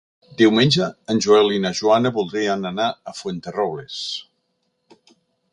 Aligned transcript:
Diumenge 0.37 0.85
en 1.13 1.19
Joel 1.25 1.53
i 1.57 1.61
na 1.67 1.71
Joana 1.81 2.13
voldrien 2.17 2.67
anar 2.71 2.89
a 3.13 3.15
Fuenterrobles. 3.21 4.03